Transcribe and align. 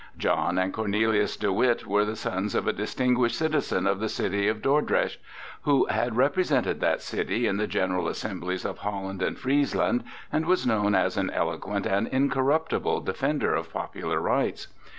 John 0.17 0.57
and 0.57 0.73
Cornelius 0.73 1.37
de 1.37 1.53
Witt 1.53 1.85
were 1.85 2.05
the 2.05 2.15
sons 2.15 2.55
of 2.55 2.65
a 2.65 2.73
distinguished 2.73 3.37
citizen 3.37 3.85
of 3.85 3.99
the 3.99 4.09
city 4.09 4.47
of 4.47 4.59
Dordrecht, 4.63 5.19
who 5.61 5.85
had 5.91 6.17
represented 6.17 6.81
that 6.81 7.03
city 7.03 7.45
in 7.45 7.57
the 7.57 7.67
general 7.67 8.07
assemblies 8.07 8.65
of 8.65 8.79
Holland 8.79 9.21
and 9.21 9.37
Friesland 9.37 10.03
and 10.31 10.47
was 10.47 10.65
known 10.65 10.95
as 10.95 11.17
an 11.17 11.29
eloquent 11.29 11.85
and 11.85 12.07
incorruptible 12.07 13.01
defender 13.01 13.53
of 13.53 13.71
popular 13.71 14.19
rights. 14.19 14.69